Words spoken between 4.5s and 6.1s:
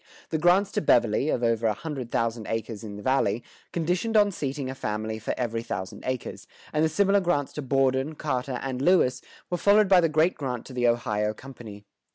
a family for every thousand